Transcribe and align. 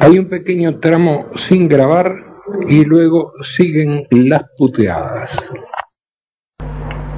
Hay 0.00 0.18
un 0.18 0.28
pequeño 0.28 0.78
tramo 0.80 1.26
sin 1.48 1.68
grabar 1.68 2.30
y 2.68 2.84
luego 2.84 3.32
siguen 3.56 4.06
las 4.10 4.42
puteadas. 4.56 5.30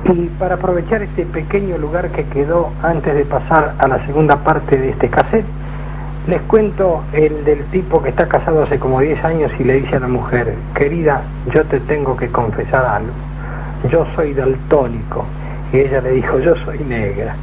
Y 0.05 0.27
para 0.39 0.57
aprovechar 0.57 1.03
este 1.03 1.25
pequeño 1.25 1.79
lugar 1.79 2.11
que 2.11 2.25
quedó 2.25 2.73
antes 2.83 3.15
de 3.15 3.25
pasar 3.25 3.77
a 3.79 3.87
la 3.87 4.05
segunda 4.05 4.43
parte 4.43 4.77
de 4.77 4.91
este 4.91 5.09
cassette, 5.09 5.47
les 6.27 6.41
cuento 6.43 7.05
el 7.13 7.45
del 7.45 7.65
tipo 7.67 8.03
que 8.03 8.11
está 8.11 8.29
casado 8.29 8.63
hace 8.63 8.79
como 8.79 9.01
10 9.01 9.25
años 9.25 9.53
y 9.59 9.65
le 9.65 9.81
dice 9.81 9.97
a 9.97 10.01
la 10.01 10.09
mujer, 10.09 10.55
querida, 10.75 11.23
yo 11.55 11.65
te 11.65 11.81
tengo 11.81 12.17
que 12.17 12.29
confesar 12.29 12.85
algo. 12.85 13.13
Yo 13.91 14.07
soy 14.15 14.35
daltónico. 14.35 15.25
Y 15.73 15.79
ella 15.79 16.01
le 16.03 16.11
dijo, 16.13 16.39
yo 16.39 16.55
soy 16.65 16.79
negra. 16.81 17.35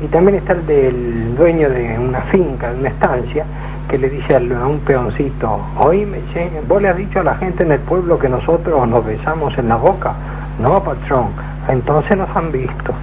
Y 0.00 0.06
también 0.06 0.38
está 0.38 0.52
el 0.52 0.66
del 0.66 1.36
dueño 1.36 1.68
de 1.68 1.98
una 1.98 2.20
finca, 2.22 2.72
de 2.72 2.78
una 2.78 2.88
estancia, 2.90 3.44
que 3.88 3.98
le 3.98 4.08
dice 4.08 4.36
a 4.36 4.38
un 4.38 4.80
peoncito, 4.80 5.60
oíme, 5.78 6.20
vos 6.68 6.80
le 6.80 6.88
has 6.88 6.96
dicho 6.96 7.20
a 7.20 7.24
la 7.24 7.36
gente 7.36 7.64
en 7.64 7.72
el 7.72 7.80
pueblo 7.80 8.18
que 8.18 8.28
nosotros 8.28 8.86
nos 8.88 9.04
besamos 9.04 9.56
en 9.58 9.68
la 9.68 9.76
boca. 9.76 10.14
No, 10.58 10.82
patrón, 10.82 11.30
entonces 11.68 12.16
nos 12.16 12.34
han 12.36 12.52
visto. 12.52 12.94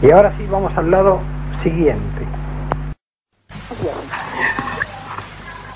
Y 0.00 0.10
ahora 0.10 0.32
sí 0.38 0.46
vamos 0.50 0.76
al 0.76 0.90
lado 0.90 1.20
siguiente. 1.62 2.26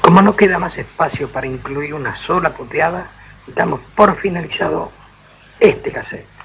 Como 0.00 0.22
no 0.22 0.34
queda 0.36 0.58
más 0.58 0.76
espacio 0.78 1.28
para 1.28 1.46
incluir 1.46 1.94
una 1.94 2.16
sola 2.16 2.50
puteada, 2.50 3.06
damos 3.54 3.80
por 3.94 4.14
finalizado 4.16 4.90
este 5.60 5.90
cassette. 5.90 6.41